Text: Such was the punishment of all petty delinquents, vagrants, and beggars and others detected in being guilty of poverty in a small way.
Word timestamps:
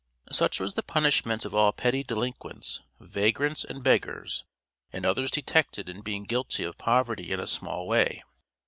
Such 0.31 0.59
was 0.59 0.73
the 0.73 0.81
punishment 0.81 1.45
of 1.45 1.53
all 1.53 1.71
petty 1.71 2.01
delinquents, 2.01 2.81
vagrants, 2.99 3.63
and 3.63 3.83
beggars 3.83 4.43
and 4.91 5.05
others 5.05 5.29
detected 5.29 5.89
in 5.89 6.01
being 6.01 6.23
guilty 6.23 6.63
of 6.63 6.79
poverty 6.79 7.31
in 7.31 7.39
a 7.39 7.45
small 7.45 7.85
way. 7.87 8.23